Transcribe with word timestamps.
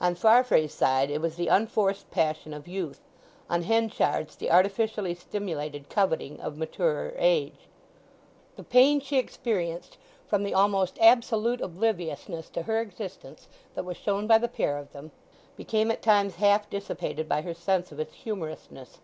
On 0.00 0.16
Farfrae's 0.16 0.74
side 0.74 1.08
it 1.08 1.20
was 1.20 1.36
the 1.36 1.46
unforced 1.46 2.10
passion 2.10 2.52
of 2.52 2.66
youth. 2.66 3.00
On 3.48 3.62
Henchard's 3.62 4.34
the 4.34 4.50
artificially 4.50 5.14
stimulated 5.14 5.88
coveting 5.88 6.40
of 6.40 6.56
maturer 6.58 7.14
age. 7.16 7.68
The 8.56 8.64
pain 8.64 8.98
she 9.00 9.18
experienced 9.18 9.98
from 10.26 10.42
the 10.42 10.52
almost 10.52 10.98
absolute 11.00 11.60
obliviousness 11.60 12.50
to 12.50 12.62
her 12.62 12.80
existence 12.80 13.46
that 13.76 13.84
was 13.84 13.96
shown 13.96 14.26
by 14.26 14.38
the 14.38 14.48
pair 14.48 14.76
of 14.78 14.90
them 14.90 15.12
became 15.56 15.92
at 15.92 16.02
times 16.02 16.34
half 16.42 16.68
dissipated 16.68 17.28
by 17.28 17.42
her 17.42 17.54
sense 17.54 17.92
of 17.92 18.00
its 18.00 18.14
humourousness. 18.24 18.98